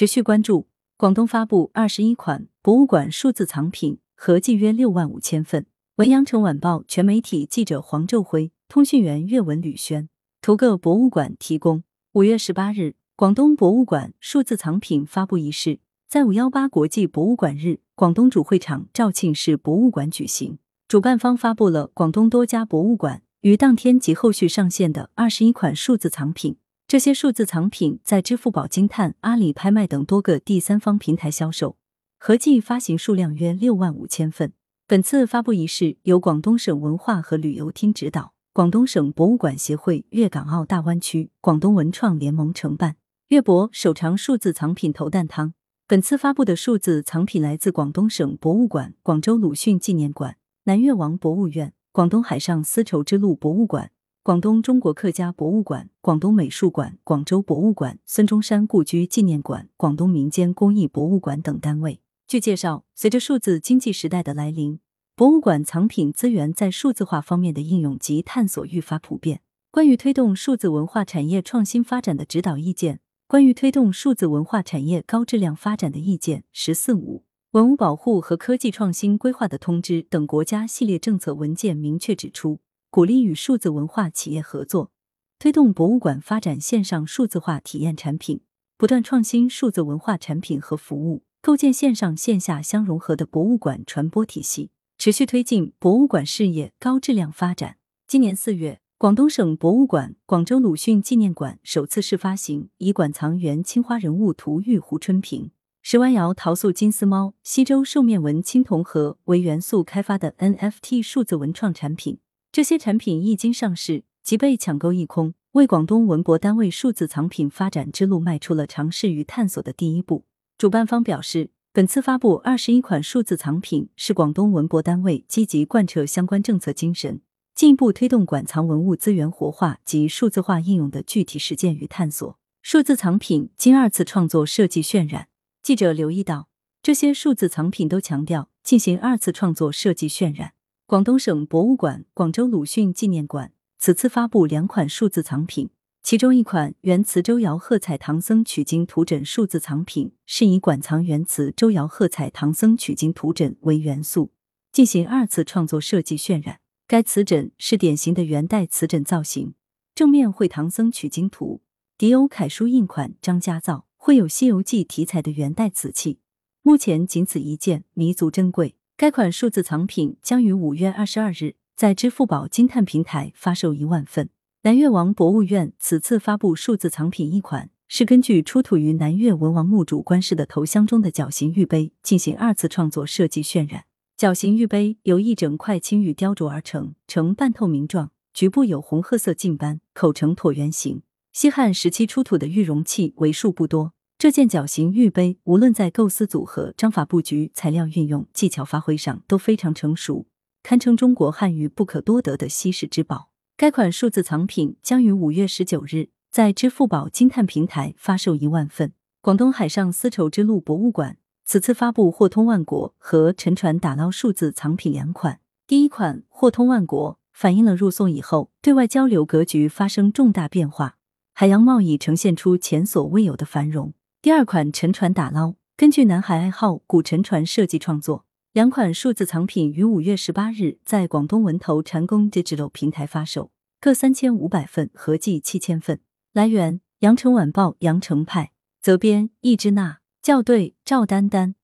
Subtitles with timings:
[0.00, 5.66] 持续关注，广东发布二十一款博物馆数字藏品，合计约六万五千份。
[5.96, 10.08] 文阳城晚报全媒体记者黄昼辉，通讯员岳文吕轩。
[10.40, 11.82] 图个博物馆提供。
[12.14, 20.56] 五月十八日，广东博物馆数字藏品发布仪式在五幺八国际博物馆日广东主会场肇庆市博物馆举行。
[20.88, 26.56] 主办方发布了广东多家博物馆于当天及后续上线的二十一款数字藏品。
[26.90, 31.76] 这些数字藏品在支付宝、金探、阿里拍卖等多个第三方平台销售，
[32.18, 34.52] 合计发行数量约六万五千份。
[34.88, 42.96] 本次发布仪式由广东省文化和旅游厅指导，广东省博物馆协会粤港澳大湾区广东文创联盟承办。
[43.28, 45.54] 粤博首尝数字藏品头啖汤。
[45.86, 53.92] 本次发布的数字藏品来自广东省博物馆、广州鲁迅纪念馆、南越王博物院、广东海上丝绸之路博物馆。
[54.22, 62.02] 广东中国客家博物馆、广东美术馆、广州博物馆、孙中山故居纪念馆、广东民间工艺博物馆等单位。
[62.26, 64.78] 据介绍，随着数字经济时代的来临，
[65.16, 69.40] 博物馆藏品资源在数字化方面的应用及探索愈发普遍。
[69.70, 82.60] 关于推动数字文化产业创新发展的指导意见、关于推动数字文化产业高质量发展的意见（十四五）、文物保护和科技创新规划的通知等国家系列政策文件明确指出。
[82.92, 84.90] 鼓励与数字文化企业合作，
[85.38, 88.40] 推动博物馆发展线上数字化体验产品，
[88.76, 97.76] 不断创新数字文化产品和服务，构建线上线下相融合的博物馆传播体系，持续推进博物馆事业高质量发展。
[98.08, 112.18] 今年四月，广东省博物馆广州鲁迅纪念馆首次试发行以“馆藏原青花人物图玉壶春瓶、石湾窑陶塑金丝猫、西周兽面纹青铜盒”为元素开发的 NFT 数字文创产品。
[112.52, 120.24] 这些产品一经上市即被抢购一空，为广东文博单位数字藏品发展之路迈出了尝试与探索的第一步。
[120.58, 127.20] 主办方表示，本次发布二十一款数字藏品，是广东文博单位积极贯彻相关政策精神，
[127.54, 132.36] 进一步推动馆藏文物资源活化及数字化应用的具体实践与探索。
[132.62, 135.28] 数字藏品经二次创作设计渲染。
[135.62, 136.48] 记者留意到，
[136.82, 140.54] 这些数字藏品都强调进行二次创作设计渲染。
[140.90, 145.70] 广东省博物馆广州鲁迅纪念馆此次发布两款数字藏品，
[146.02, 154.32] 其中一款原瓷周窑褐彩唐僧取经图枕数字藏品，是以馆藏原瓷周窑褐彩唐僧取经图枕为元素，
[154.72, 156.58] 进行二次创作设计渲染。
[156.88, 159.54] 该瓷枕是典型的元代瓷枕造型，
[159.94, 161.62] 正面绘唐僧取经图，
[161.96, 166.18] 底有楷书印款张家造，绘有《西游记》题材的元代瓷器，
[166.62, 168.74] 目前仅此一件，弥足珍贵。
[169.00, 174.28] 该款数字藏品将于五月二十二日在支付宝、金探平台发售一万份。
[174.64, 183.84] 南越王博物院此次发布数字藏品一款，是根据出土于南越文王墓主棺室的头箱中的绞形玉杯进行二次创作设计渲染。
[184.18, 191.00] 绞形玉杯由一整块青玉雕琢而成，呈半透明状，局部有红褐色镜斑，口呈椭圆形。
[191.32, 193.94] 西汉时期出土的玉容器为数不多。
[194.20, 200.26] 这件绞形玉杯，无论在构思组合、章法布局、材料运用、技巧发挥上都非常成熟，
[200.62, 203.30] 堪称中国汉玉不可多得的稀世之宝。
[203.56, 208.92] 该款数字藏品将于五月十九日在支付宝、金探平台发售一万份。
[209.22, 211.16] 广东海上丝绸之路博物馆
[211.46, 215.40] 此次发布“货通万国”和“沉船打捞”数字藏品两款。
[215.66, 220.98] 第一款“货通万国”反映了入宋以后对外交流格局发生重大变化，
[221.32, 223.94] 海洋贸易呈现出前所未有的繁荣。
[224.22, 233.50] 第二款沉船打捞，根据南海爱好古沉船设计创作，两款数字藏品于五月十八日在广东文投禅宫 Digital 平台发售，
[233.80, 236.00] 各三千五百份，合计七千份。
[236.34, 241.54] 来源：羊城晚报羊城派，责编：易之娜，校对：赵丹丹。